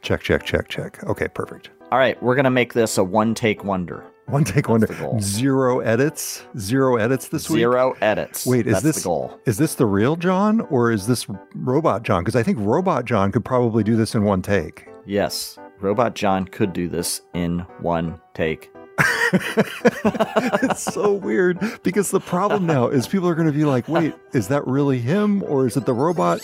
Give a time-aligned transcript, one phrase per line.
[0.00, 1.02] Check, check, check, check.
[1.04, 1.70] Okay, perfect.
[1.92, 4.04] All right, we're gonna make this a one-take wonder.
[4.26, 4.86] One take wonder.
[5.20, 6.44] Zero edits.
[6.56, 7.60] Zero edits this Zero week.
[7.60, 8.46] Zero edits.
[8.46, 9.40] Wait, is That's this the goal?
[9.44, 12.22] is this the real John or is this Robot John?
[12.22, 14.86] Because I think Robot John could probably do this in one take.
[15.04, 18.70] Yes, Robot John could do this in one take.
[19.32, 24.14] it's so weird because the problem now is people are going to be like, wait,
[24.32, 26.40] is that really him or is it the robot?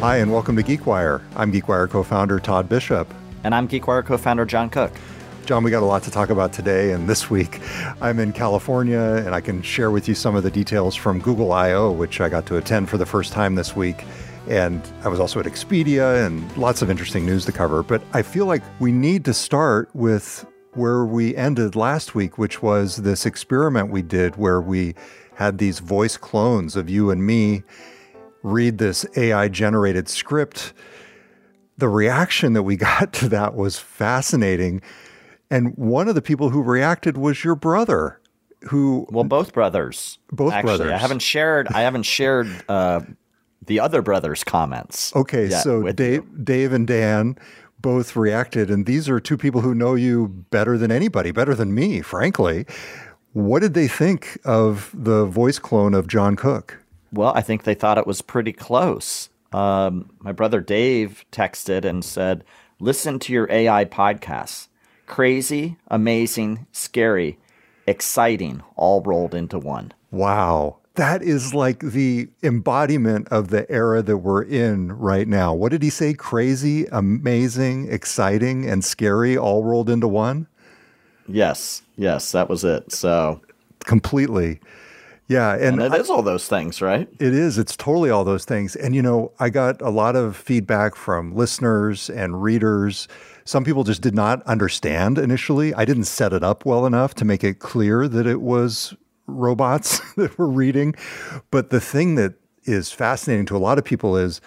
[0.00, 1.20] Hi, and welcome to GeekWire.
[1.36, 3.12] I'm GeekWire co founder Todd Bishop.
[3.44, 4.90] And I'm GeekWire co founder John Cook.
[5.44, 6.92] John, we got a lot to talk about today.
[6.92, 7.60] And this week,
[8.00, 11.52] I'm in California and I can share with you some of the details from Google
[11.52, 14.06] I/O, which I got to attend for the first time this week.
[14.48, 17.82] And I was also at Expedia and lots of interesting news to cover.
[17.82, 22.62] But I feel like we need to start with where we ended last week, which
[22.62, 24.94] was this experiment we did where we
[25.34, 27.64] had these voice clones of you and me
[28.42, 30.72] read this AI generated script.
[31.78, 34.82] The reaction that we got to that was fascinating.
[35.50, 38.20] And one of the people who reacted was your brother,
[38.62, 40.92] who well, both brothers, both Actually, brothers.
[40.92, 41.68] I haven't shared.
[41.68, 43.00] I haven't shared uh,
[43.66, 45.14] the other brothers' comments.
[45.16, 46.44] Okay, so Dave, you.
[46.44, 47.36] Dave and Dan
[47.80, 51.74] both reacted, and these are two people who know you better than anybody, better than
[51.74, 52.66] me, frankly.
[53.32, 56.79] What did they think of the voice clone of John Cook?
[57.12, 59.30] Well, I think they thought it was pretty close.
[59.52, 62.44] Um, my brother Dave texted and said,
[62.78, 64.68] Listen to your AI podcasts.
[65.06, 67.38] Crazy, amazing, scary,
[67.86, 69.92] exciting, all rolled into one.
[70.10, 70.78] Wow.
[70.94, 75.52] That is like the embodiment of the era that we're in right now.
[75.54, 76.14] What did he say?
[76.14, 80.46] Crazy, amazing, exciting, and scary, all rolled into one?
[81.26, 82.92] Yes, yes, that was it.
[82.92, 83.40] So
[83.80, 84.60] completely.
[85.30, 87.08] Yeah, and, and it is all those things, right?
[87.20, 87.56] It is.
[87.56, 88.74] It's totally all those things.
[88.74, 93.06] And you know, I got a lot of feedback from listeners and readers.
[93.44, 95.72] Some people just did not understand initially.
[95.72, 98.92] I didn't set it up well enough to make it clear that it was
[99.28, 100.96] robots that were reading.
[101.52, 104.40] But the thing that is fascinating to a lot of people is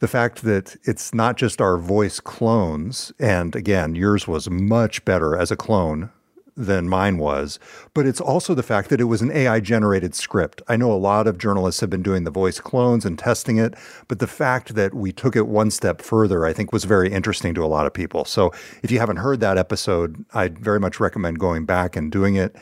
[0.00, 3.12] the fact that it's not just our voice clones.
[3.18, 6.10] And again, yours was much better as a clone
[6.58, 7.60] than mine was,
[7.94, 10.60] but it's also the fact that it was an AI generated script.
[10.66, 13.74] I know a lot of journalists have been doing the voice clones and testing it,
[14.08, 17.54] but the fact that we took it one step further, I think was very interesting
[17.54, 18.24] to a lot of people.
[18.24, 18.52] So
[18.82, 22.56] if you haven't heard that episode, I'd very much recommend going back and doing it.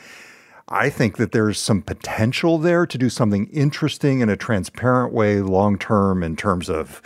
[0.69, 5.41] I think that there's some potential there to do something interesting in a transparent way
[5.41, 7.01] long term in terms of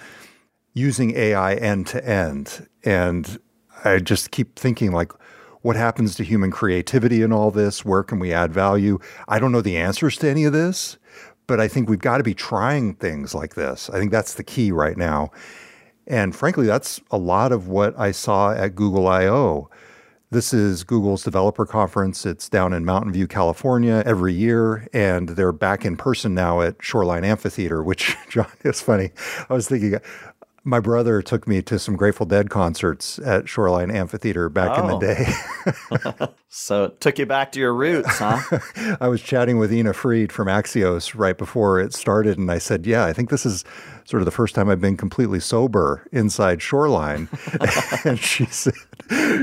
[0.74, 2.68] using AI end to end.
[2.84, 3.40] And
[3.86, 5.14] I just keep thinking like,
[5.62, 7.86] what happens to human creativity in all this?
[7.86, 9.00] Where can we add value?
[9.28, 10.98] I don't know the answers to any of this,
[11.48, 13.90] but I think we've got to be trying things like this.
[13.90, 15.32] I think that's the key right now.
[16.08, 19.70] And frankly, that's a lot of what I saw at Google I/O.
[20.32, 22.26] This is Google's developer conference.
[22.26, 26.78] It's down in Mountain View, California every year, and they're back in person now at
[26.80, 29.12] Shoreline Amphitheater, which, John, is funny.
[29.50, 30.00] I was thinking,
[30.64, 34.82] my brother took me to some Grateful Dead concerts at Shoreline Amphitheater back oh.
[34.82, 36.18] in the oh.
[36.28, 36.34] day.
[36.50, 38.60] so it took you back to your roots, huh?
[39.02, 42.86] I was chatting with Ina Fried from Axios right before it started, and I said,
[42.86, 43.64] Yeah, I think this is
[44.06, 47.28] sort of the first time I've been completely sober inside Shoreline.
[48.06, 48.74] and she said,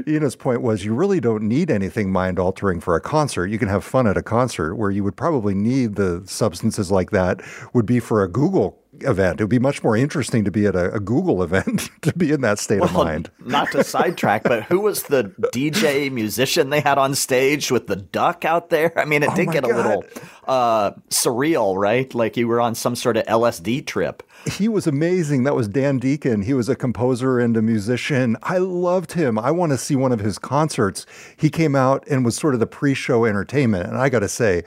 [0.06, 3.48] Ina's point was, You really don't need anything mind altering for a concert.
[3.48, 7.10] You can have fun at a concert where you would probably need the substances like
[7.10, 7.40] that,
[7.72, 9.40] would be for a Google event.
[9.40, 12.32] It would be much more interesting to be at a, a Google event to be
[12.32, 13.30] in that state well, of mind.
[13.44, 17.96] Not to sidetrack, but who was the DJ musician they had on stage with the
[17.96, 18.92] duck out there?
[18.98, 19.72] I mean, it oh did get God.
[19.72, 20.04] a little
[20.46, 22.12] uh, surreal, right?
[22.14, 24.22] Like you were on some sort of LSD trip.
[24.46, 25.44] He was amazing.
[25.44, 26.42] That was Dan Deacon.
[26.42, 28.36] He was a composer and a musician.
[28.42, 29.38] I loved him.
[29.38, 31.06] I want to see one of his concerts.
[31.36, 33.86] He came out and was sort of the pre show entertainment.
[33.88, 34.64] And I got to say,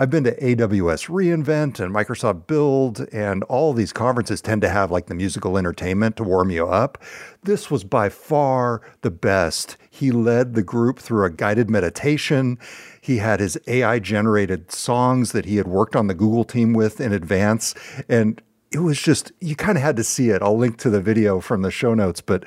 [0.00, 4.92] I've been to AWS reInvent and Microsoft Build, and all these conferences tend to have
[4.92, 7.02] like the musical entertainment to warm you up.
[7.42, 9.76] This was by far the best.
[9.90, 12.60] He led the group through a guided meditation.
[13.00, 17.00] He had his AI generated songs that he had worked on the Google team with
[17.00, 17.74] in advance.
[18.08, 18.40] And
[18.70, 20.42] it was just, you kind of had to see it.
[20.42, 22.44] I'll link to the video from the show notes, but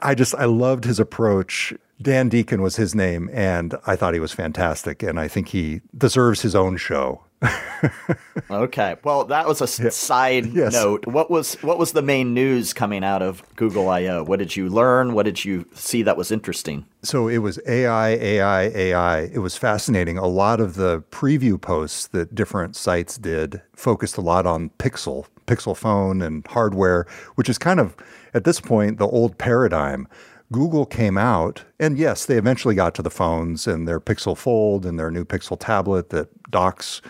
[0.00, 1.74] I just, I loved his approach.
[2.00, 5.02] Dan Deacon was his name, and I thought he was fantastic.
[5.02, 7.24] And I think he deserves his own show.
[8.50, 8.96] okay.
[9.02, 9.90] Well, that was a yeah.
[9.90, 10.72] side yes.
[10.72, 11.06] note.
[11.06, 14.24] What was what was the main news coming out of Google I/O?
[14.24, 15.14] What did you learn?
[15.14, 16.84] What did you see that was interesting?
[17.02, 19.20] So it was AI, AI, AI.
[19.20, 20.18] It was fascinating.
[20.18, 25.26] A lot of the preview posts that different sites did focused a lot on Pixel,
[25.46, 27.06] Pixel phone and hardware,
[27.36, 27.96] which is kind of
[28.34, 30.06] at this point the old paradigm.
[30.52, 34.84] Google came out, and yes, they eventually got to the phones and their Pixel Fold
[34.84, 37.00] and their new Pixel tablet that docks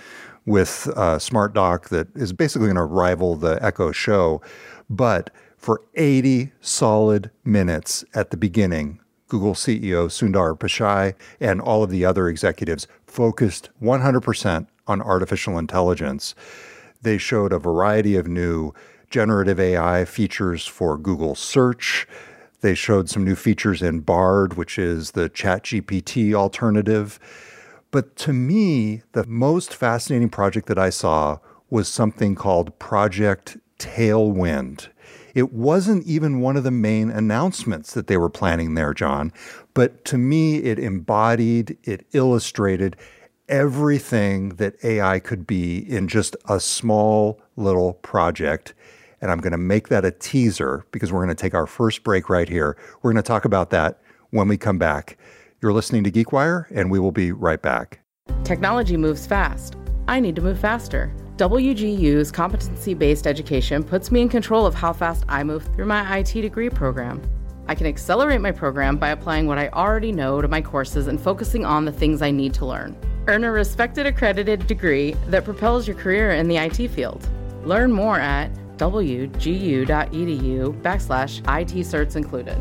[0.45, 4.43] with a Smart Dock that is basically going to rival the Echo Show.
[4.91, 11.91] But for 80 solid minutes at the beginning, Google CEO Sundar Pichai and all of
[11.91, 16.35] the other executives focused 100% on artificial intelligence.
[17.01, 18.75] They showed a variety of new
[19.09, 22.07] generative AI features for Google Search.
[22.61, 27.19] They showed some new features in Bard, which is the ChatGPT alternative.
[27.91, 31.39] But to me, the most fascinating project that I saw
[31.71, 34.89] was something called Project Tailwind.
[35.35, 39.33] It wasn't even one of the main announcements that they were planning there, John.
[39.75, 42.97] But to me, it embodied, it illustrated
[43.49, 48.75] everything that AI could be in just a small little project.
[49.21, 52.03] And I'm going to make that a teaser because we're going to take our first
[52.05, 52.77] break right here.
[53.03, 54.01] We're going to talk about that
[54.31, 55.19] when we come back.
[55.61, 58.01] You're listening to GeekWire, and we will be right back.
[58.45, 59.77] Technology moves fast.
[60.09, 61.13] I need to move faster.
[61.37, 66.19] WGU's competency based education puts me in control of how fast I move through my
[66.19, 67.23] IT degree program.
[67.67, 71.21] I can accelerate my program by applying what I already know to my courses and
[71.21, 72.97] focusing on the things I need to learn.
[73.29, 77.29] Earn a respected accredited degree that propels your career in the IT field.
[77.65, 82.57] Learn more at wgu.edu backslash IT certs included.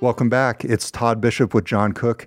[0.00, 0.64] Welcome back.
[0.64, 2.26] It's Todd Bishop with John Cook.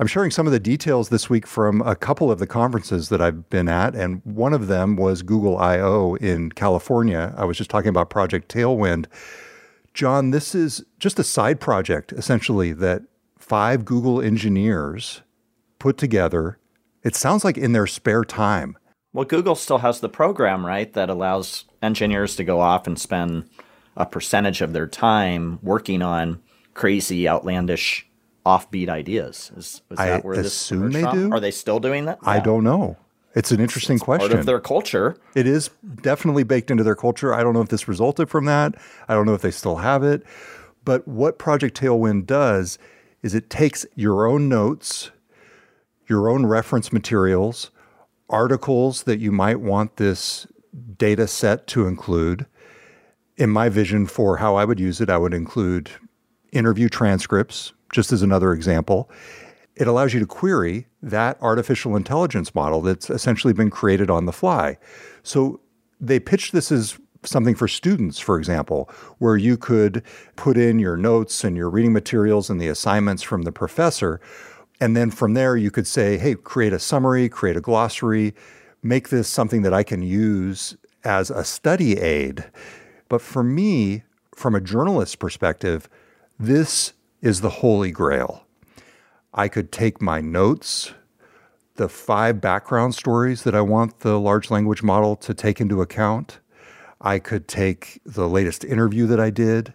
[0.00, 3.20] I'm sharing some of the details this week from a couple of the conferences that
[3.20, 7.32] I've been at, and one of them was Google I/O in California.
[7.36, 9.06] I was just talking about Project Tailwind.
[9.94, 13.02] John, this is just a side project essentially that
[13.38, 15.22] five Google engineers
[15.78, 16.58] put together
[17.02, 18.76] it sounds like in their spare time.
[19.12, 23.48] Well, Google still has the program, right, that allows engineers to go off and spend
[23.96, 26.40] a percentage of their time working on
[26.74, 28.06] crazy, outlandish,
[28.46, 29.52] offbeat ideas.
[29.56, 31.30] Is, is that I where assume this they from?
[31.30, 31.34] do?
[31.34, 32.18] Are they still doing that?
[32.22, 32.96] I don't know.
[33.34, 34.28] It's an interesting it's question.
[34.28, 35.16] Part of their culture.
[35.34, 35.70] It is
[36.02, 37.34] definitely baked into their culture.
[37.34, 38.74] I don't know if this resulted from that.
[39.08, 40.22] I don't know if they still have it.
[40.84, 42.78] But what Project Tailwind does
[43.22, 45.10] is it takes your own notes
[46.12, 47.70] your own reference materials,
[48.28, 50.46] articles that you might want this
[50.98, 52.44] data set to include.
[53.38, 55.90] In my vision for how I would use it, I would include
[56.52, 59.10] interview transcripts, just as another example.
[59.74, 64.32] It allows you to query that artificial intelligence model that's essentially been created on the
[64.32, 64.76] fly.
[65.22, 65.60] So
[65.98, 70.02] they pitched this as something for students, for example, where you could
[70.36, 74.20] put in your notes and your reading materials and the assignments from the professor,
[74.82, 78.34] and then from there, you could say, hey, create a summary, create a glossary,
[78.82, 82.50] make this something that I can use as a study aid.
[83.08, 84.02] But for me,
[84.34, 85.88] from a journalist's perspective,
[86.36, 88.44] this is the holy grail.
[89.32, 90.92] I could take my notes,
[91.76, 96.40] the five background stories that I want the large language model to take into account.
[97.00, 99.74] I could take the latest interview that I did.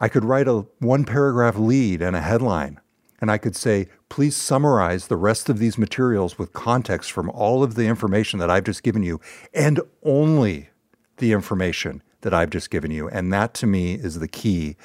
[0.00, 2.80] I could write a one paragraph lead and a headline
[3.20, 7.62] and I could say, please summarize the rest of these materials with context from all
[7.62, 9.20] of the information that I've just given you
[9.52, 10.70] and only
[11.18, 13.08] the information that I've just given you.
[13.08, 14.76] And that to me is the key.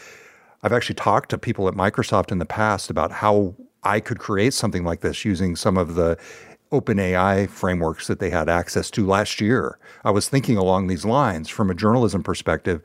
[0.63, 4.53] I've actually talked to people at Microsoft in the past about how I could create
[4.53, 6.17] something like this using some of the
[6.71, 9.77] OpenAI frameworks that they had access to last year.
[10.03, 12.81] I was thinking along these lines from a journalism perspective.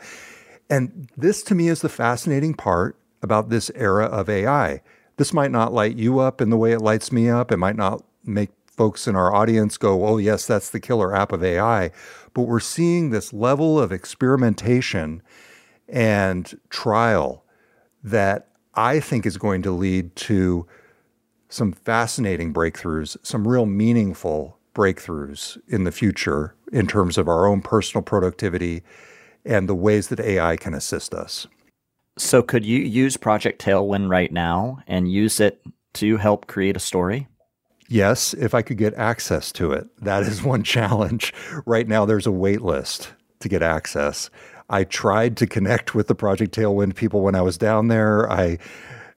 [0.69, 4.83] And this to me is the fascinating part about this era of AI.
[5.17, 7.51] This might not light you up in the way it lights me up.
[7.51, 11.33] It might not make folks in our audience go, oh, yes, that's the killer app
[11.33, 11.91] of AI.
[12.35, 15.23] But we're seeing this level of experimentation
[15.89, 17.45] and trial
[18.03, 20.67] that I think is going to lead to
[21.49, 27.63] some fascinating breakthroughs, some real meaningful breakthroughs in the future in terms of our own
[27.63, 28.83] personal productivity
[29.45, 31.47] and the ways that AI can assist us.
[32.19, 35.61] So, could you use Project Tailwind right now and use it
[35.95, 37.29] to help create a story?
[37.89, 39.87] Yes, if I could get access to it.
[40.03, 41.33] That is one challenge.
[41.67, 44.31] Right now, there's a wait list to get access.
[44.69, 48.31] I tried to connect with the Project Tailwind people when I was down there.
[48.31, 48.59] I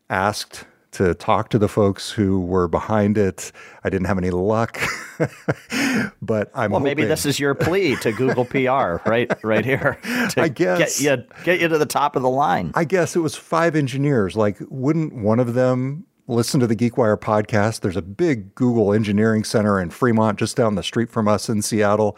[0.09, 3.51] asked to talk to the folks who were behind it.
[3.83, 4.79] I didn't have any luck,
[6.21, 6.71] but I'm.
[6.71, 9.31] Well, hoping, maybe this is your plea to Google PR, right?
[9.43, 9.99] Right here.
[10.29, 10.99] To I guess.
[10.99, 12.71] get you get you to the top of the line.
[12.75, 14.35] I guess it was five engineers.
[14.35, 17.81] Like, wouldn't one of them listen to the GeekWire podcast?
[17.81, 21.61] There's a big Google engineering center in Fremont, just down the street from us in
[21.61, 22.17] Seattle.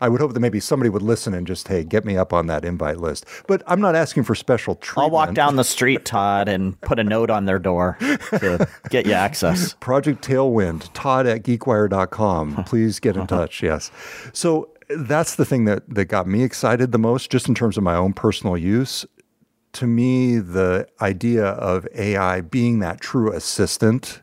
[0.00, 2.46] I would hope that maybe somebody would listen and just, hey, get me up on
[2.46, 3.26] that invite list.
[3.46, 5.04] But I'm not asking for special treatment.
[5.04, 9.06] I'll walk down the street, Todd, and put a note on their door to get
[9.06, 9.74] you access.
[9.74, 12.64] Project Tailwind, Todd at geekwire.com.
[12.64, 13.62] Please get in touch.
[13.62, 13.90] Yes.
[14.32, 17.84] So that's the thing that, that got me excited the most, just in terms of
[17.84, 19.04] my own personal use.
[19.74, 24.22] To me, the idea of AI being that true assistant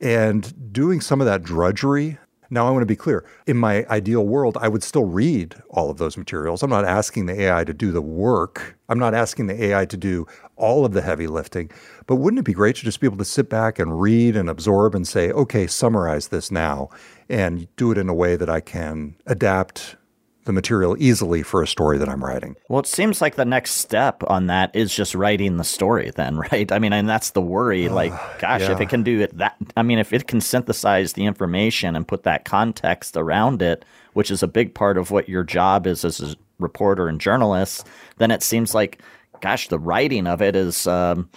[0.00, 2.18] and doing some of that drudgery.
[2.50, 3.24] Now, I want to be clear.
[3.46, 6.62] In my ideal world, I would still read all of those materials.
[6.62, 8.76] I'm not asking the AI to do the work.
[8.90, 10.26] I'm not asking the AI to do
[10.56, 11.70] all of the heavy lifting.
[12.06, 14.50] But wouldn't it be great to just be able to sit back and read and
[14.50, 16.90] absorb and say, okay, summarize this now
[17.28, 19.96] and do it in a way that I can adapt
[20.44, 22.56] the material easily for a story that I'm writing.
[22.68, 26.36] Well, it seems like the next step on that is just writing the story, then,
[26.52, 26.70] right?
[26.70, 27.88] I mean, and that's the worry.
[27.92, 28.72] Like, gosh, yeah.
[28.72, 32.08] if it can do it, that, I mean, if it can synthesize the information and
[32.08, 33.84] put that context around it,
[34.14, 37.86] which is a big part of what your job is as a reporter and journalist,
[38.16, 39.02] then it seems like,
[39.40, 41.28] gosh, the writing of it is um,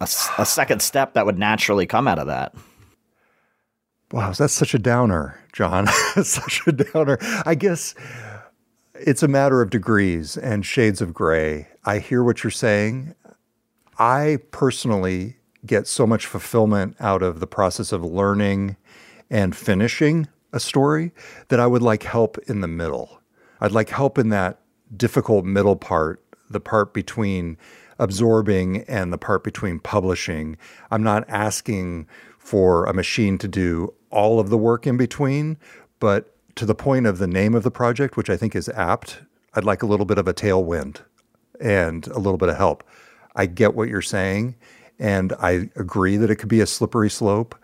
[0.00, 2.52] a, a second step that would naturally come out of that.
[4.12, 5.86] Wow, that's such a downer, John.
[6.22, 7.16] such a downer.
[7.46, 7.94] I guess
[8.94, 11.68] it's a matter of degrees and shades of gray.
[11.86, 13.14] I hear what you're saying.
[13.98, 18.76] I personally get so much fulfillment out of the process of learning
[19.30, 21.12] and finishing a story
[21.48, 23.18] that I would like help in the middle.
[23.62, 24.60] I'd like help in that
[24.94, 27.56] difficult middle part, the part between
[27.98, 30.58] absorbing and the part between publishing.
[30.90, 35.56] I'm not asking for a machine to do all of the work in between,
[35.98, 39.22] but to the point of the name of the project, which I think is apt,
[39.54, 41.00] I'd like a little bit of a tailwind
[41.60, 42.84] and a little bit of help.
[43.34, 44.56] I get what you're saying,
[44.98, 47.54] and I agree that it could be a slippery slope,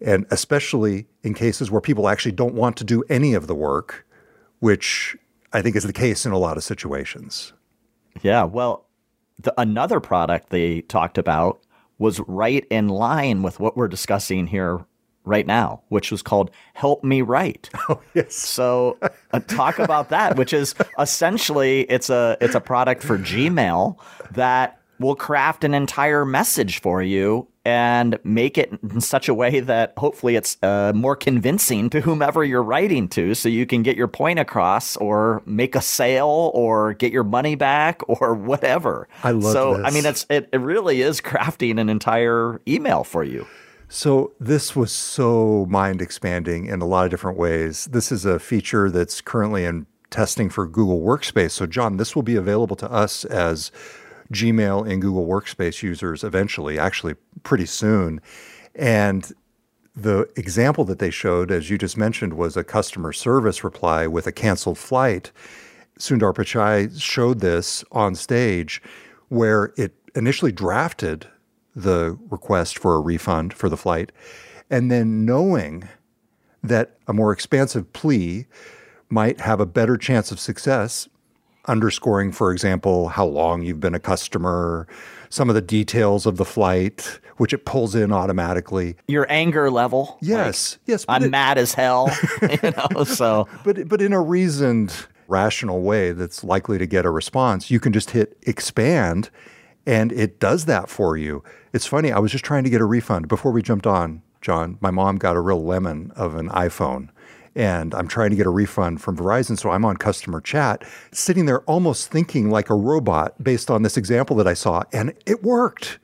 [0.00, 4.06] and especially in cases where people actually don't want to do any of the work,
[4.60, 5.16] which
[5.52, 7.52] I think is the case in a lot of situations.
[8.22, 8.86] Yeah, well,
[9.40, 11.60] the, another product they talked about
[11.98, 14.84] was right in line with what we're discussing here
[15.28, 17.70] right now, which was called Help Me Write.
[17.90, 18.34] Oh, yes.
[18.34, 18.98] So
[19.32, 23.96] uh, talk about that, which is essentially it's a it's a product for Gmail
[24.32, 29.60] that will craft an entire message for you and make it in such a way
[29.60, 33.96] that hopefully it's uh, more convincing to whomever you're writing to so you can get
[33.96, 39.08] your point across or make a sale or get your money back or whatever.
[39.22, 43.22] I love So I mean it's it, it really is crafting an entire email for
[43.22, 43.46] you.
[43.88, 47.86] So this was so mind expanding in a lot of different ways.
[47.86, 51.52] This is a feature that's currently in testing for Google Workspace.
[51.52, 53.72] So John, this will be available to us as
[54.32, 57.14] Gmail and Google Workspace users eventually, actually
[57.44, 58.20] pretty soon.
[58.74, 59.32] And
[59.96, 64.26] the example that they showed, as you just mentioned, was a customer service reply with
[64.26, 65.32] a canceled flight.
[65.98, 68.82] Sundar Pichai showed this on stage
[69.28, 71.26] where it initially drafted
[71.78, 74.12] the request for a refund for the flight.
[74.70, 75.88] And then knowing
[76.62, 78.46] that a more expansive plea
[79.08, 81.08] might have a better chance of success,
[81.66, 84.86] underscoring, for example, how long you've been a customer,
[85.30, 88.96] some of the details of the flight, which it pulls in automatically.
[89.06, 90.18] Your anger level.
[90.20, 92.10] Yes, yes, I'm it- mad as hell.
[92.42, 94.92] you know, so but but in a reasoned,
[95.28, 99.30] rational way that's likely to get a response, you can just hit expand,
[99.88, 101.42] and it does that for you.
[101.72, 102.12] It's funny.
[102.12, 104.76] I was just trying to get a refund before we jumped on, John.
[104.82, 107.08] My mom got a real lemon of an iPhone.
[107.54, 109.58] And I'm trying to get a refund from Verizon.
[109.58, 113.96] So I'm on customer chat, sitting there almost thinking like a robot based on this
[113.96, 114.82] example that I saw.
[114.92, 115.98] And it worked.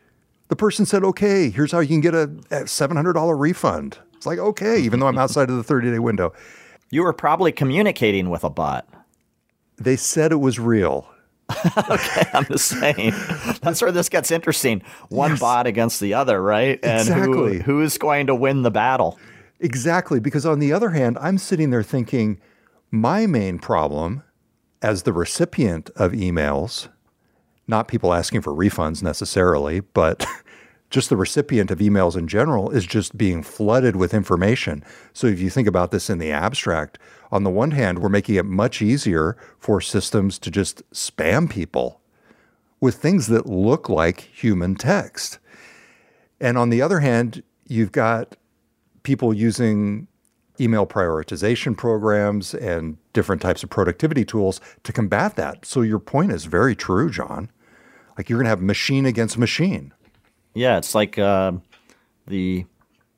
[0.49, 3.99] The person said, okay, here's how you can get a a $700 refund.
[4.15, 6.33] It's like, okay, even though I'm outside of the 30 day window.
[6.89, 8.89] you were probably communicating with a bot.
[9.77, 11.07] They said it was real.
[12.33, 13.13] I'm just saying.
[13.63, 14.83] That's where this gets interesting.
[15.09, 16.79] One bot against the other, right?
[16.83, 17.59] And Exactly.
[17.59, 19.19] who, who's going to win the battle?
[19.61, 20.21] Exactly.
[20.21, 22.41] Because on the other hand, I'm sitting there thinking
[22.91, 24.23] my main problem
[24.83, 26.89] as the recipient of emails,
[27.67, 30.27] not people asking for refunds necessarily, but
[30.95, 34.85] just the recipient of emails in general, is just being flooded with information.
[35.13, 37.01] So if you think about this in the abstract,
[37.33, 42.01] on the one hand, we're making it much easier for systems to just spam people
[42.81, 45.41] with things that look like human text.
[46.41, 48.37] And on the other hand, you've got
[49.03, 50.07] people using
[50.61, 55.67] email prioritization programs and different types of productivity tools to combat that.
[55.67, 57.51] So your point is very true, John.
[58.17, 59.93] Like you're going to have machine against machine.
[60.55, 61.53] Yeah, it's like uh,
[62.27, 62.67] the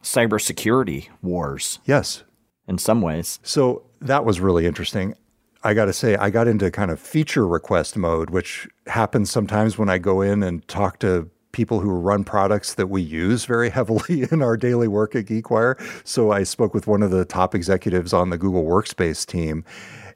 [0.03, 1.79] cybersecurity wars.
[1.85, 2.25] Yes.
[2.69, 3.39] In some ways.
[3.43, 5.15] So that was really interesting.
[5.63, 9.79] I got to say, I got into kind of feature request mode, which happens sometimes
[9.79, 13.71] when I go in and talk to people who run products that we use very
[13.79, 15.77] heavily in our daily work at GeekWire.
[16.07, 19.65] So I spoke with one of the top executives on the Google Workspace team.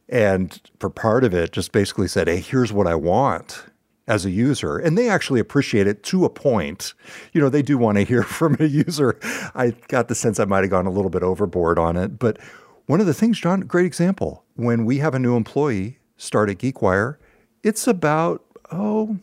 [0.09, 3.65] And for part of it, just basically said, Hey, here's what I want
[4.11, 4.77] as a user.
[4.77, 6.95] And they actually appreciate it to a point.
[7.33, 9.19] You know, they do want to hear from a user.
[9.55, 12.19] I got the sense I might have gone a little bit overboard on it.
[12.19, 12.39] But
[12.87, 14.45] one of the things, John, great example.
[14.57, 17.17] When we have a new employee start at GeekWire,
[17.63, 19.19] it's about, oh,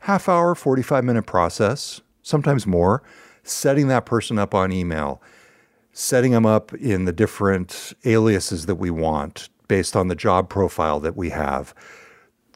[0.00, 3.02] half hour, 45 minute process, sometimes more,
[3.42, 5.20] setting that person up on email,
[5.92, 10.98] setting them up in the different aliases that we want based on the job profile
[11.00, 11.74] that we have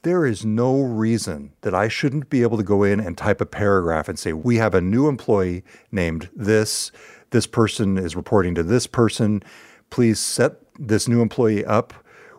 [0.03, 3.47] there is no reason that I shouldn't be able to go in and type a
[3.47, 6.93] paragraph and say, we have a new employee named this.
[7.31, 9.43] This person is reporting to this person.
[9.91, 11.93] Please set this new employee up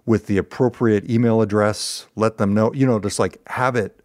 [0.05, 2.07] with the appropriate email address.
[2.15, 3.99] Let them know, you know, just like have it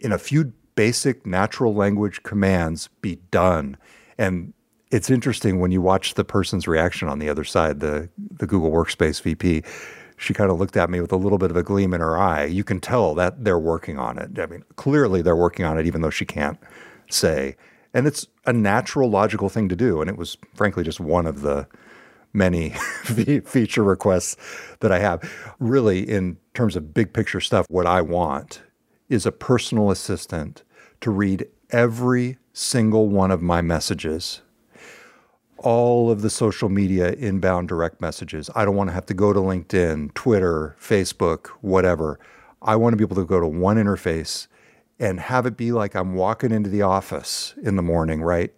[0.00, 3.76] in a few basic natural language commands be done.
[4.16, 4.52] And
[4.90, 8.70] it's interesting when you watch the person's reaction on the other side, the, the Google
[8.70, 9.62] Workspace VP
[10.18, 12.18] she kind of looked at me with a little bit of a gleam in her
[12.18, 12.44] eye.
[12.44, 14.38] You can tell that they're working on it.
[14.38, 16.58] I mean, clearly they're working on it, even though she can't
[17.08, 17.56] say.
[17.94, 20.00] And it's a natural, logical thing to do.
[20.00, 21.66] And it was, frankly, just one of the
[22.32, 22.70] many
[23.44, 24.36] feature requests
[24.80, 25.54] that I have.
[25.60, 28.62] Really, in terms of big picture stuff, what I want
[29.08, 30.64] is a personal assistant
[31.00, 34.42] to read every single one of my messages
[35.58, 38.48] all of the social media inbound direct messages.
[38.54, 42.18] I don't want to have to go to LinkedIn, Twitter, Facebook, whatever.
[42.62, 44.46] I want to be able to go to one interface
[44.98, 48.52] and have it be like I'm walking into the office in the morning, right?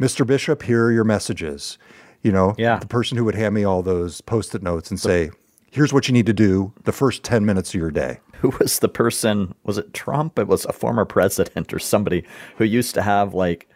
[0.00, 0.26] Mr.
[0.26, 1.78] Bishop, here are your messages.
[2.22, 2.78] You know, yeah.
[2.78, 5.30] the person who would hand me all those post it notes and say,
[5.70, 8.20] here's what you need to do the first 10 minutes of your day.
[8.38, 9.54] Who was the person?
[9.64, 10.38] Was it Trump?
[10.38, 12.24] It was a former president or somebody
[12.56, 13.68] who used to have like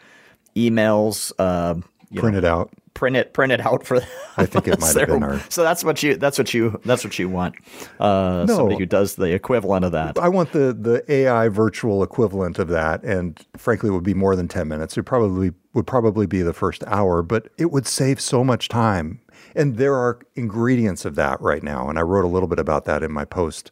[0.56, 1.32] emails.
[1.38, 1.76] Uh,
[2.14, 2.72] print know, it out.
[2.94, 3.96] Print it, print it out for.
[4.36, 5.40] I think it might have been our.
[5.48, 6.16] So that's what you.
[6.16, 6.80] That's what you.
[6.84, 7.54] That's what you want.
[8.00, 10.18] Uh, no, somebody who does the equivalent of that.
[10.18, 14.34] I want the the AI virtual equivalent of that, and frankly, it would be more
[14.34, 14.96] than ten minutes.
[14.96, 19.20] It probably would probably be the first hour, but it would save so much time.
[19.54, 22.84] And there are ingredients of that right now, and I wrote a little bit about
[22.86, 23.70] that in my post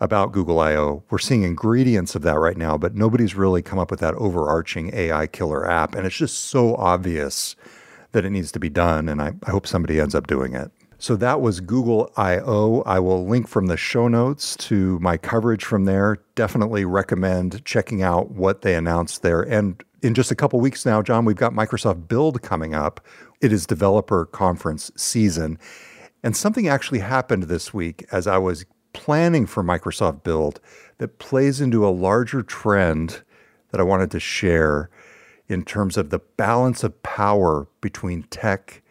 [0.00, 1.04] about Google I/O.
[1.10, 4.94] We're seeing ingredients of that right now, but nobody's really come up with that overarching
[4.94, 7.56] AI killer app, and it's just so obvious
[8.12, 9.08] that it needs to be done.
[9.08, 10.70] And I, I hope somebody ends up doing it.
[10.98, 12.82] So that was Google I/O.
[12.86, 16.18] I will link from the show notes to my coverage from there.
[16.34, 19.42] Definitely recommend checking out what they announced there.
[19.42, 23.04] And in just a couple weeks now, John, we've got Microsoft Build coming up.
[23.42, 25.58] It is developer conference season.
[26.22, 28.64] And something actually happened this week as I was
[28.96, 30.58] planning for Microsoft Build
[30.98, 33.22] that plays into a larger trend
[33.70, 34.88] that I wanted to share
[35.48, 38.82] in terms of the balance of power between tech,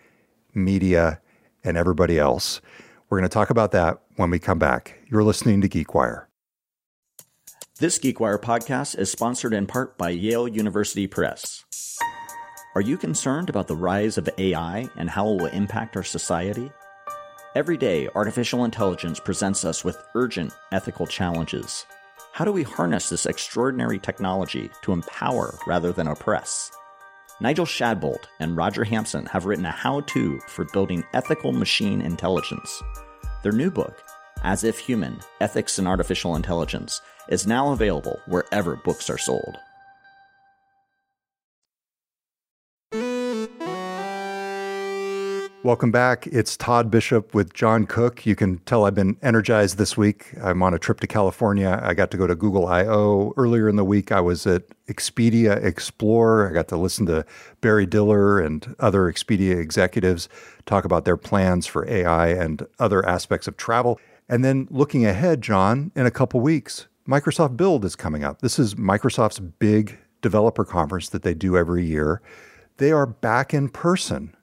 [0.53, 1.19] media,
[1.63, 2.61] and everybody else.
[3.09, 4.99] We're going to talk about that when we come back.
[5.09, 6.25] You're listening to GeekWire.
[7.79, 11.65] This GeekWire podcast is sponsored in part by Yale University Press.
[12.75, 16.71] Are you concerned about the rise of AI and how it will impact our society?
[17.55, 21.85] Every day, artificial intelligence presents us with urgent ethical challenges.
[22.33, 26.69] How do we harness this extraordinary technology to empower rather than oppress?
[27.39, 32.83] Nigel Shadbolt and Roger Hampson have written a how to for building ethical machine intelligence.
[33.41, 34.03] Their new book,
[34.43, 39.55] As If Human Ethics and Artificial Intelligence, is now available wherever books are sold.
[45.65, 46.27] Welcome back.
[46.27, 48.23] It's Todd Bishop with John Cook.
[48.23, 50.27] You can tell I've been energized this week.
[50.39, 51.79] I'm on a trip to California.
[51.81, 54.11] I got to go to Google I/O earlier in the week.
[54.11, 56.47] I was at Expedia Explore.
[56.47, 57.25] I got to listen to
[57.61, 60.29] Barry Diller and other Expedia executives
[60.67, 63.99] talk about their plans for AI and other aspects of travel.
[64.29, 68.43] And then looking ahead, John, in a couple weeks, Microsoft Build is coming up.
[68.43, 72.21] This is Microsoft's big developer conference that they do every year.
[72.77, 74.35] They are back in person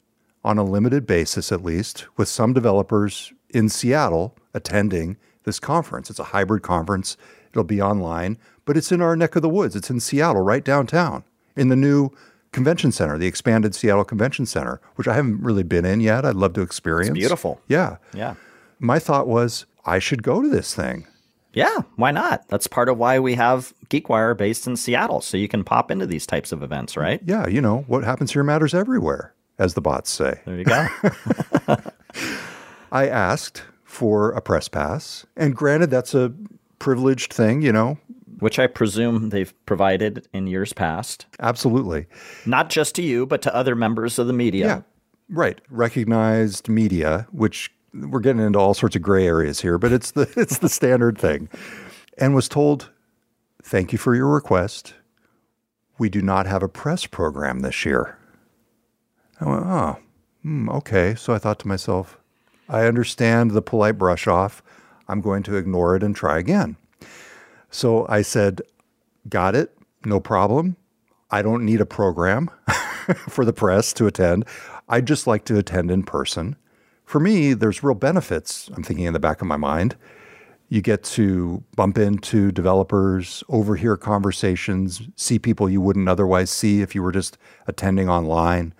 [0.44, 6.10] on a limited basis, at least, with some developers in Seattle attending this conference.
[6.10, 7.16] It's a hybrid conference.
[7.50, 9.76] It'll be online, but it's in our neck of the woods.
[9.76, 11.24] It's in Seattle, right downtown,
[11.56, 12.10] in the new
[12.52, 16.24] convention center, the expanded Seattle Convention Center, which I haven't really been in yet.
[16.24, 17.10] I'd love to experience.
[17.10, 17.60] It's beautiful.
[17.68, 17.96] Yeah.
[18.12, 18.34] Yeah.
[18.78, 21.06] My thought was I should go to this thing.
[21.54, 22.48] Yeah, why not?
[22.48, 26.06] That's part of why we have GeekWire based in Seattle, so you can pop into
[26.06, 27.20] these types of events, right?
[27.26, 30.40] Yeah, you know, what happens here matters everywhere, as the bots say.
[30.44, 30.86] There you go.
[32.92, 36.32] I asked for a press pass, and granted, that's a
[36.78, 37.98] privileged thing, you know.
[38.40, 41.26] Which I presume they've provided in years past.
[41.38, 42.06] Absolutely.
[42.44, 44.66] Not just to you, but to other members of the media.
[44.66, 44.82] Yeah,
[45.28, 45.60] right.
[45.70, 50.22] Recognized media, which we're getting into all sorts of gray areas here, but it's the
[50.36, 51.48] it's the standard thing.
[52.18, 52.90] And was told,
[53.62, 54.94] "Thank you for your request.
[55.98, 58.18] We do not have a press program this year."
[59.40, 59.96] I went, "Oh,
[60.42, 62.18] hmm, okay." So I thought to myself,
[62.68, 64.62] "I understand the polite brush off.
[65.08, 66.76] I'm going to ignore it and try again."
[67.70, 68.62] So I said,
[69.28, 69.76] "Got it.
[70.04, 70.76] No problem.
[71.30, 72.50] I don't need a program
[73.28, 74.44] for the press to attend.
[74.88, 76.56] I'd just like to attend in person."
[77.12, 78.70] for me, there's real benefits.
[78.74, 79.96] I'm thinking in the back of my mind.
[80.70, 86.94] You get to bump into developers, overhear conversations, see people you wouldn't otherwise see if
[86.94, 88.72] you were just attending online.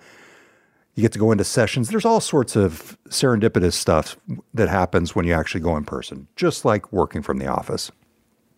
[0.95, 1.89] You get to go into sessions.
[1.89, 4.15] There's all sorts of serendipitous stuff
[4.53, 7.91] that happens when you actually go in person, just like working from the office.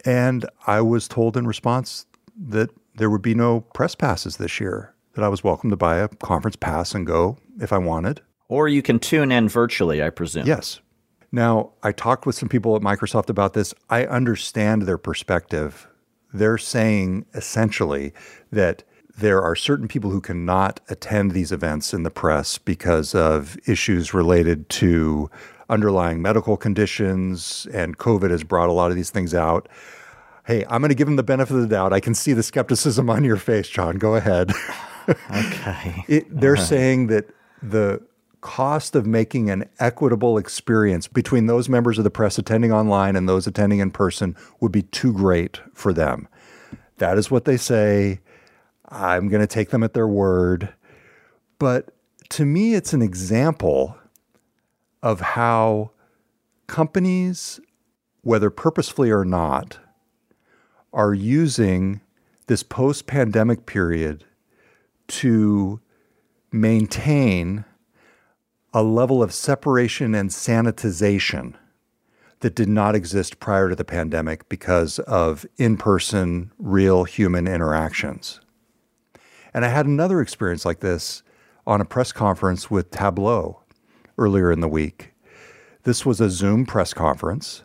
[0.03, 2.05] And I was told in response
[2.37, 5.97] that there would be no press passes this year, that I was welcome to buy
[5.97, 8.21] a conference pass and go if I wanted.
[8.49, 10.45] Or you can tune in virtually, I presume.
[10.45, 10.81] Yes.
[11.31, 13.73] Now, I talked with some people at Microsoft about this.
[13.89, 15.87] I understand their perspective.
[16.33, 18.13] They're saying essentially
[18.51, 18.83] that
[19.17, 24.13] there are certain people who cannot attend these events in the press because of issues
[24.13, 25.30] related to
[25.69, 29.67] underlying medical conditions, and COVID has brought a lot of these things out.
[30.45, 31.93] Hey, I'm going to give them the benefit of the doubt.
[31.93, 33.97] I can see the skepticism on your face, John.
[33.97, 34.51] Go ahead.
[35.10, 36.04] okay.
[36.08, 36.62] It, they're right.
[36.62, 37.30] saying that
[37.62, 38.01] the
[38.41, 43.28] cost of making an equitable experience between those members of the press attending online and
[43.28, 46.28] those attending in person would be too great for them.
[46.97, 48.19] That is what they say.
[48.89, 50.73] I'm going to take them at their word.
[51.59, 51.93] But
[52.29, 53.97] to me, it's an example
[55.01, 55.91] of how
[56.67, 57.59] companies,
[58.21, 59.79] whether purposefully or not,
[60.93, 62.01] are using
[62.47, 64.23] this post pandemic period
[65.07, 65.79] to
[66.51, 67.65] maintain
[68.73, 71.53] a level of separation and sanitization
[72.41, 78.39] that did not exist prior to the pandemic because of in person, real human interactions.
[79.55, 81.23] And I had another experience like this
[81.65, 83.61] on a press conference with Tableau
[84.17, 85.13] earlier in the week.
[85.83, 87.63] This was a Zoom press conference,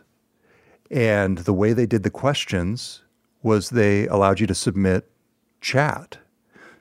[0.89, 3.03] and the way they did the questions
[3.43, 5.11] was they allowed you to submit
[5.59, 6.17] chat.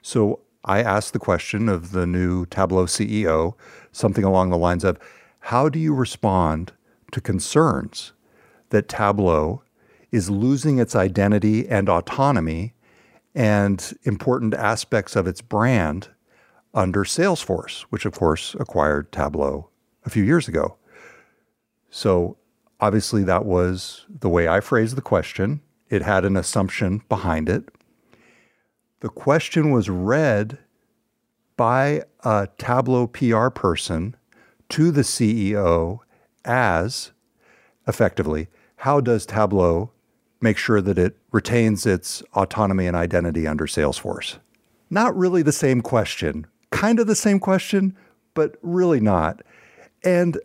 [0.01, 3.55] So I asked the question of the new Tableau CEO
[3.91, 4.97] something along the lines of
[5.41, 6.71] How do you respond
[7.11, 8.13] to concerns
[8.69, 9.65] that Tableau
[10.13, 12.75] is losing its identity and autonomy
[13.35, 16.09] and important aspects of its brand
[16.75, 19.69] under Salesforce, which of course acquired Tableau
[20.05, 20.77] a few years ago?
[21.91, 22.37] So
[22.81, 25.61] obviously, that was the way I phrased the question.
[25.89, 27.65] It had an assumption behind it.
[29.01, 30.59] The question was read
[31.57, 34.17] by a Tableau PR person
[34.71, 35.99] to the CEO
[36.45, 37.13] as
[37.87, 39.93] effectively how does Tableau
[40.41, 44.39] make sure that it retains its autonomy and identity under Salesforce?
[44.89, 47.97] Not really the same question, kind of the same question,
[48.35, 49.43] but really not.
[50.03, 50.39] And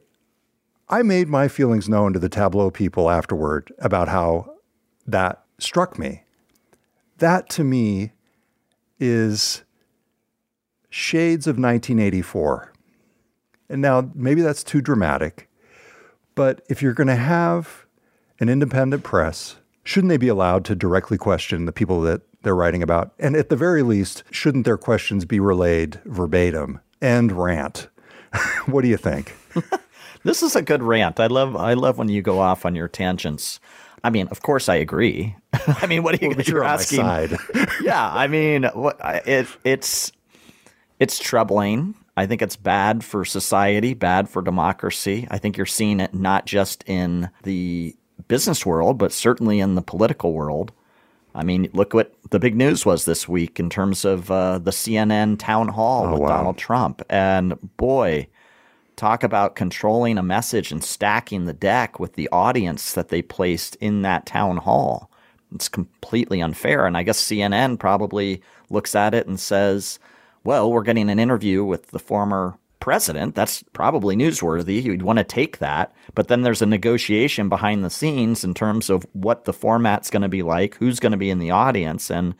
[0.89, 4.53] I made my feelings known to the Tableau people afterward about how
[5.07, 6.23] that struck me.
[7.17, 8.11] That to me
[8.99, 9.63] is
[10.89, 12.71] shades of 1984.
[13.69, 15.49] And now maybe that's too dramatic,
[16.35, 17.85] but if you're going to have
[18.39, 19.55] an independent press,
[19.85, 23.13] shouldn't they be allowed to directly question the people that they're writing about?
[23.17, 27.87] And at the very least, shouldn't their questions be relayed verbatim and rant?
[28.65, 29.35] what do you think?
[30.23, 31.19] this is a good rant.
[31.19, 33.61] I love I love when you go off on your tangents.
[34.03, 35.35] I mean, of course, I agree.
[35.53, 37.05] I mean, what are you well, you're asking?
[37.81, 40.11] yeah, I mean, what it, it's
[40.99, 41.95] it's troubling.
[42.17, 45.27] I think it's bad for society, bad for democracy.
[45.29, 47.95] I think you're seeing it not just in the
[48.27, 50.71] business world, but certainly in the political world.
[51.33, 54.71] I mean, look what the big news was this week in terms of uh, the
[54.71, 56.29] CNN town hall oh, with wow.
[56.29, 57.01] Donald Trump.
[57.09, 58.27] And boy,
[58.95, 63.75] talk about controlling a message and stacking the deck with the audience that they placed
[63.77, 65.11] in that town hall.
[65.53, 66.85] It's completely unfair.
[66.85, 69.99] And I guess CNN probably looks at it and says,
[70.43, 73.33] well, we're getting an interview with the former president.
[73.33, 74.83] That's probably newsworthy.
[74.83, 75.91] You'd want to take that.
[76.13, 80.21] But then there's a negotiation behind the scenes in terms of what the format's going
[80.21, 82.11] to be like, who's going to be in the audience.
[82.11, 82.35] And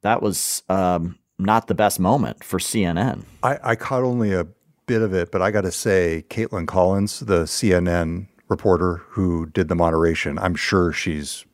[0.00, 3.22] that was um, not the best moment for CNN.
[3.44, 4.48] I, I caught only a
[4.86, 9.68] bit of it, but I got to say, Kaitlan Collins, the CNN reporter who did
[9.68, 11.44] the moderation, I'm sure she's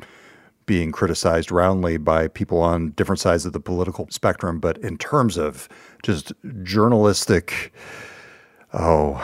[0.68, 4.60] being criticized roundly by people on different sides of the political spectrum.
[4.60, 5.68] But in terms of
[6.04, 7.72] just journalistic,
[8.74, 9.14] oh,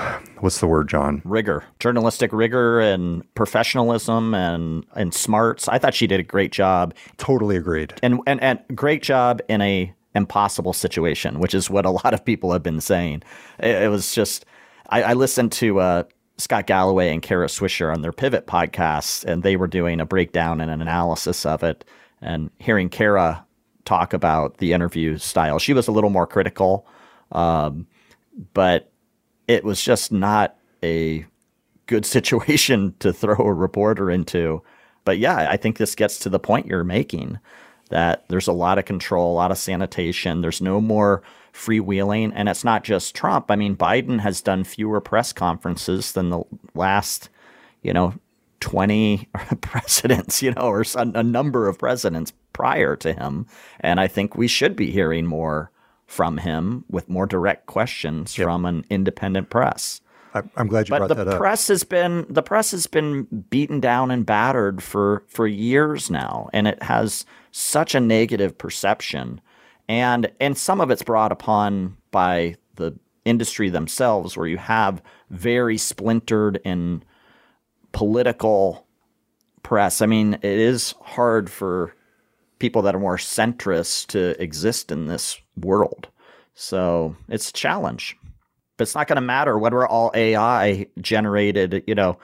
[0.40, 1.20] what's the word, John?
[1.24, 5.68] Rigor, journalistic rigor, and professionalism, and and smarts.
[5.68, 6.94] I thought she did a great job.
[7.18, 7.94] Totally agreed.
[8.02, 12.24] And and and great job in a impossible situation, which is what a lot of
[12.24, 13.22] people have been saying.
[13.60, 14.44] It, it was just.
[14.90, 16.02] I, I listened to uh,
[16.36, 20.60] Scott Galloway and Kara Swisher on their Pivot podcast, and they were doing a breakdown
[20.60, 21.84] and an analysis of it.
[22.20, 23.44] And hearing Kara
[23.84, 26.86] talk about the interview style, she was a little more critical,
[27.32, 27.86] um,
[28.52, 28.90] but
[29.46, 31.24] it was just not a
[31.86, 34.62] good situation to throw a reporter into.
[35.04, 37.38] But yeah, I think this gets to the point you're making
[37.90, 40.40] that there's a lot of control, a lot of sanitation.
[40.40, 41.22] There's no more
[41.54, 42.32] freewheeling.
[42.34, 43.50] And it's not just Trump.
[43.50, 46.42] I mean, Biden has done fewer press conferences than the
[46.74, 47.30] last,
[47.82, 48.14] you know,
[48.60, 49.28] 20
[49.60, 53.46] presidents, you know, or a number of presidents prior to him.
[53.80, 55.70] And I think we should be hearing more
[56.06, 58.46] from him with more direct questions yep.
[58.46, 60.00] from an independent press.
[60.56, 61.34] I'm glad you but brought that up.
[61.34, 66.10] The press has been the press has been beaten down and battered for for years
[66.10, 69.40] now, and it has such a negative perception
[69.88, 75.78] and and some of it's brought upon by the industry themselves where you have very
[75.78, 77.04] splintered and
[77.92, 78.86] political
[79.62, 80.02] press.
[80.02, 81.94] I mean it is hard for
[82.58, 86.08] people that are more centrist to exist in this world.
[86.54, 88.16] So it's a challenge.
[88.76, 92.18] But it's not going to matter whether we're all ai generated you know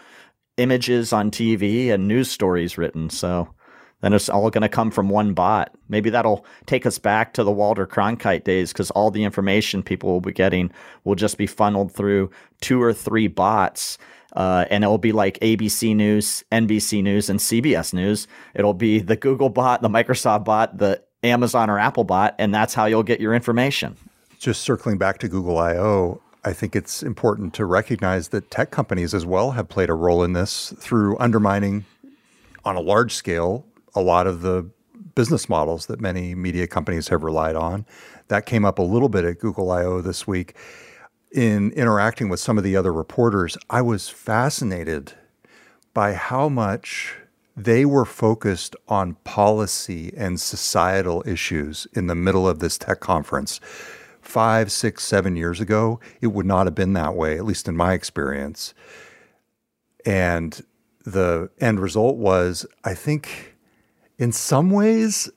[0.57, 3.11] images on tv and news stories written.
[3.11, 3.49] So
[4.01, 5.75] then it's all going to come from one bot.
[5.89, 10.11] Maybe that'll take us back to the Walter Cronkite days because all the information people
[10.11, 10.71] will be getting
[11.05, 13.99] will just be funneled through two or three bots.
[14.35, 18.29] Uh, and it'll be like ABC News, NBC News, and CBS News.
[18.55, 22.73] It'll be the Google bot, the Microsoft bot, the Amazon or Apple bot, and that's
[22.73, 23.97] how you'll get your information.
[24.39, 29.13] Just circling back to Google I/O, I think it's important to recognize that tech companies
[29.13, 31.85] as well have played a role in this through undermining
[32.65, 34.71] on a large scale a lot of the
[35.15, 37.85] business models that many media companies have relied on.
[38.29, 40.55] That came up a little bit at Google I/O this week.
[41.33, 45.15] In interacting with some of the other reporters, I was fascinated
[45.95, 47.17] by how much
[47.57, 53.61] they were focused on policy and societal issues in the middle of this tech conference.
[54.21, 57.77] Five, six, seven years ago, it would not have been that way, at least in
[57.77, 58.75] my experience.
[60.07, 60.63] And
[61.05, 63.50] the end result was, I think
[64.21, 65.31] in some ways,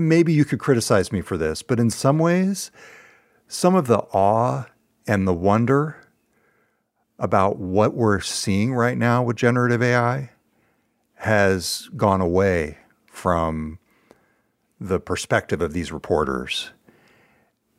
[0.00, 2.70] maybe you could criticize me for this, but in some ways,
[3.46, 4.64] some of the awe
[5.06, 5.98] and the wonder
[7.18, 10.30] about what we're seeing right now with generative AI
[11.16, 13.78] has gone away from
[14.80, 16.70] the perspective of these reporters.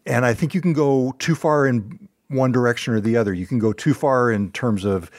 [0.06, 3.34] And I think you can go too far in one direction or the other.
[3.34, 5.10] You can go too far in terms of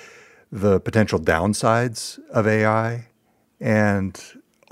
[0.53, 3.09] the potential downsides of AI
[3.59, 4.23] and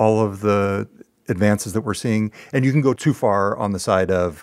[0.01, 0.89] all of the
[1.29, 2.33] advances that we're seeing.
[2.53, 4.43] And you can go too far on the side of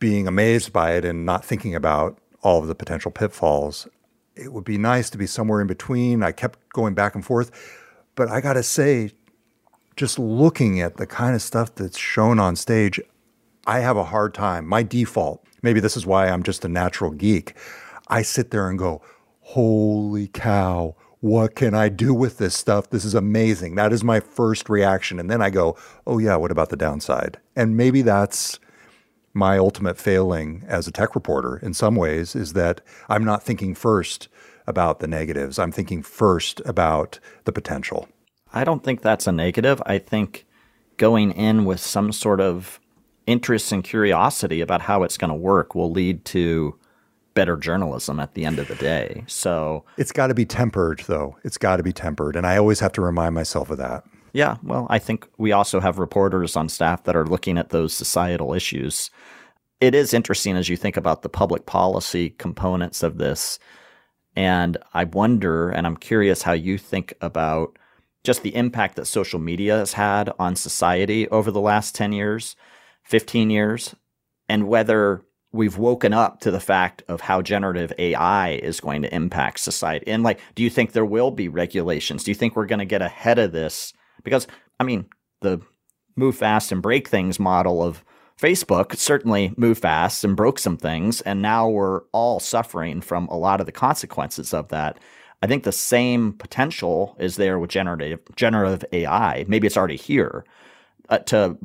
[0.00, 3.88] being amazed by it and not thinking about all of the potential pitfalls.
[4.36, 6.22] It would be nice to be somewhere in between.
[6.22, 7.50] I kept going back and forth.
[8.14, 9.10] But I got to say,
[9.96, 13.00] just looking at the kind of stuff that's shown on stage,
[13.66, 14.66] I have a hard time.
[14.66, 17.54] My default, maybe this is why I'm just a natural geek.
[18.08, 19.02] I sit there and go,
[19.40, 22.90] holy cow, what can I do with this stuff?
[22.90, 23.76] This is amazing.
[23.76, 25.20] That is my first reaction.
[25.20, 27.38] And then I go, oh, yeah, what about the downside?
[27.54, 28.58] And maybe that's
[29.32, 33.76] my ultimate failing as a tech reporter in some ways is that I'm not thinking
[33.76, 34.26] first
[34.66, 35.60] about the negatives.
[35.60, 38.08] I'm thinking first about the potential.
[38.52, 39.80] I don't think that's a negative.
[39.86, 40.44] I think
[40.96, 42.80] going in with some sort of
[43.28, 46.76] interest and curiosity about how it's going to work will lead to
[47.34, 49.24] better journalism at the end of the day.
[49.26, 51.36] So it's got to be tempered, though.
[51.44, 52.36] It's got to be tempered.
[52.36, 54.04] And I always have to remind myself of that.
[54.32, 54.56] Yeah.
[54.62, 58.54] Well, I think we also have reporters on staff that are looking at those societal
[58.54, 59.10] issues.
[59.80, 63.58] It is interesting as you think about the public policy components of this.
[64.34, 67.78] And I wonder, and I'm curious how you think about
[68.24, 72.56] just the impact that social media has had on society over the last 10 years,
[73.02, 73.94] 15 years,
[74.48, 79.14] and whether we've woken up to the fact of how generative AI is going to
[79.14, 80.08] impact society.
[80.08, 82.24] And like, do you think there will be regulations?
[82.24, 83.92] Do you think we're going to get ahead of this?
[84.24, 84.46] Because,
[84.80, 85.06] I mean,
[85.40, 85.60] the
[86.16, 88.04] move fast and break things model of
[88.40, 91.20] Facebook certainly moved fast and broke some things.
[91.20, 94.98] And now we're all suffering from a lot of the consequences of that.
[95.42, 99.44] I think the same potential is there with generative generative AI.
[99.48, 100.44] Maybe it's already here
[101.08, 101.58] uh, to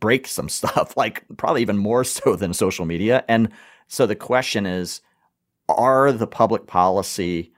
[0.00, 3.24] break some stuff, like probably even more so than social media.
[3.28, 3.50] And
[3.86, 5.00] so the question is
[5.68, 7.52] are the public policy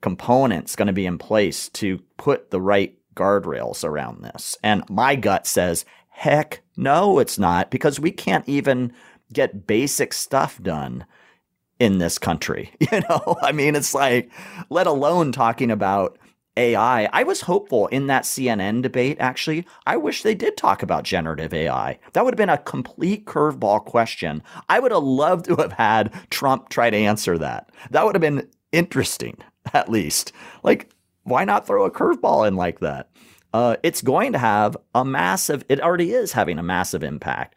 [0.00, 4.56] components going to be in place to put the right guardrails around this?
[4.62, 8.92] And my gut says, heck no, it's not, because we can't even
[9.32, 11.04] get basic stuff done
[11.78, 12.72] in this country.
[12.92, 14.30] You know, I mean, it's like,
[14.70, 16.18] let alone talking about
[16.56, 17.08] AI.
[17.12, 19.66] I was hopeful in that CNN debate, actually.
[19.86, 21.98] I wish they did talk about generative AI.
[22.12, 24.42] That would have been a complete curveball question.
[24.68, 27.70] I would have loved to have had Trump try to answer that.
[27.90, 29.36] That would have been interesting,
[29.72, 30.32] at least.
[30.62, 30.90] Like,
[31.22, 33.10] why not throw a curveball in like that?
[33.52, 37.56] Uh, it's going to have a massive, it already is having a massive impact.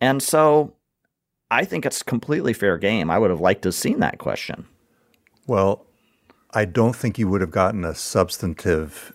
[0.00, 0.74] And so
[1.50, 3.10] I think it's completely fair game.
[3.10, 4.66] I would have liked to have seen that question.
[5.46, 5.86] Well,
[6.52, 9.14] I don't think you would have gotten a substantive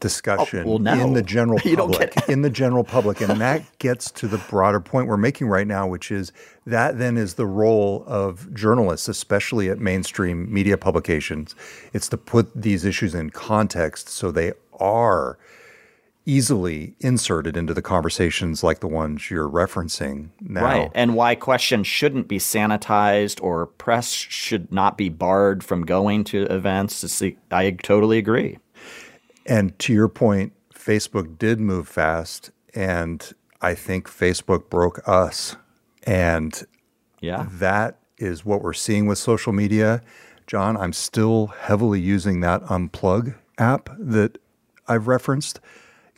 [0.00, 0.94] discussion oh, well, no.
[0.94, 2.14] in the general public.
[2.28, 5.86] in the general public, and that gets to the broader point we're making right now,
[5.86, 6.32] which is
[6.66, 11.54] that then is the role of journalists, especially at mainstream media publications.
[11.92, 15.38] It's to put these issues in context so they are
[16.30, 20.62] easily inserted into the conversations like the ones you're referencing now.
[20.62, 20.90] Right.
[20.94, 26.44] And why questions shouldn't be sanitized or press should not be barred from going to
[26.44, 27.20] events.
[27.50, 28.58] I totally agree.
[29.44, 32.52] And to your point, Facebook did move fast.
[32.74, 35.56] And I think Facebook broke us.
[36.04, 36.64] And
[37.20, 40.00] yeah, that is what we're seeing with social media.
[40.46, 44.38] John, I'm still heavily using that Unplug app that
[44.86, 45.58] I've referenced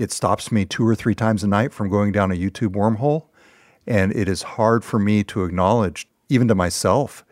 [0.03, 3.27] it stops me two or three times a night from going down a YouTube wormhole.
[3.87, 7.25] And it is hard for me to acknowledge, even to myself,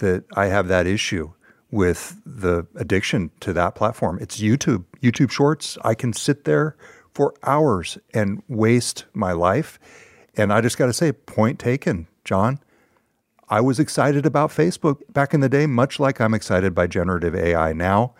[0.00, 1.30] that I have that issue
[1.70, 4.18] with the addiction to that platform.
[4.20, 5.78] It's YouTube, YouTube Shorts.
[5.84, 6.76] I can sit there
[7.14, 9.78] for hours and waste my life.
[10.36, 12.58] And I just got to say, point taken, John.
[13.48, 17.36] I was excited about Facebook back in the day, much like I'm excited by generative
[17.36, 18.14] AI now.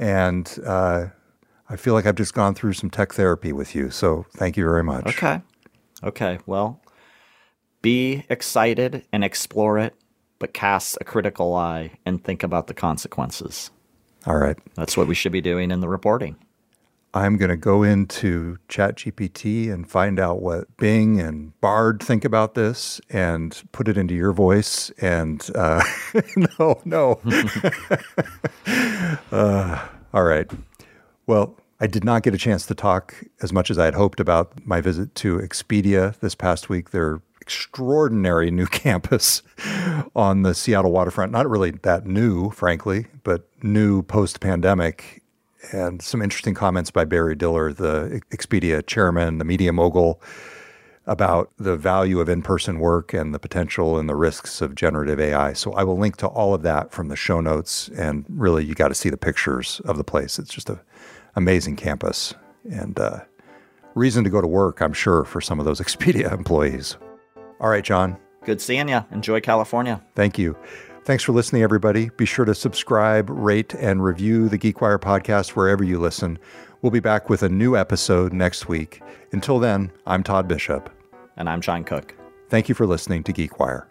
[0.00, 1.08] And uh,
[1.68, 3.90] I feel like I've just gone through some tech therapy with you.
[3.90, 5.06] So thank you very much.
[5.06, 5.40] Okay.
[6.02, 6.38] Okay.
[6.46, 6.80] Well,
[7.82, 9.94] be excited and explore it,
[10.38, 13.70] but cast a critical eye and think about the consequences.
[14.26, 14.58] All right.
[14.74, 16.36] That's what we should be doing in the reporting.
[17.14, 22.54] I'm going to go into ChatGPT and find out what Bing and Bard think about
[22.54, 24.90] this and put it into your voice.
[25.00, 25.82] And uh,
[26.58, 27.20] no, no.
[29.32, 30.50] uh, all right.
[31.26, 34.20] Well, I did not get a chance to talk as much as I had hoped
[34.20, 36.90] about my visit to Expedia this past week.
[36.90, 39.42] Their extraordinary new campus
[40.14, 41.32] on the Seattle waterfront.
[41.32, 45.22] Not really that new, frankly, but new post pandemic.
[45.72, 50.22] And some interesting comments by Barry Diller, the Expedia chairman, the media mogul,
[51.06, 55.20] about the value of in person work and the potential and the risks of generative
[55.20, 55.52] AI.
[55.52, 57.88] So I will link to all of that from the show notes.
[57.96, 60.38] And really, you got to see the pictures of the place.
[60.38, 60.80] It's just a
[61.36, 62.34] amazing campus
[62.70, 63.20] and uh,
[63.94, 66.96] reason to go to work, I'm sure, for some of those Expedia employees.
[67.60, 68.16] All right, John.
[68.44, 69.04] Good seeing you.
[69.10, 70.02] Enjoy California.
[70.14, 70.56] Thank you.
[71.04, 72.10] Thanks for listening, everybody.
[72.16, 76.38] Be sure to subscribe, rate, and review the GeekWire podcast wherever you listen.
[76.82, 79.02] We'll be back with a new episode next week.
[79.32, 80.90] Until then, I'm Todd Bishop.
[81.36, 82.14] And I'm John Cook.
[82.48, 83.86] Thank you for listening to GeekWire.